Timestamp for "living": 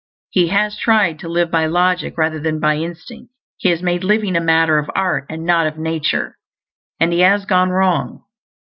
4.03-4.35